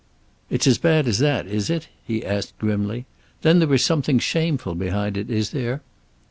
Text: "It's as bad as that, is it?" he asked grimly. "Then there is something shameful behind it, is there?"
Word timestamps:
"It's 0.49 0.65
as 0.65 0.79
bad 0.79 1.07
as 1.07 1.19
that, 1.19 1.45
is 1.45 1.69
it?" 1.69 1.87
he 2.03 2.25
asked 2.25 2.57
grimly. 2.57 3.05
"Then 3.43 3.59
there 3.59 3.71
is 3.71 3.85
something 3.85 4.17
shameful 4.17 4.73
behind 4.73 5.15
it, 5.15 5.29
is 5.29 5.51
there?" 5.51 5.83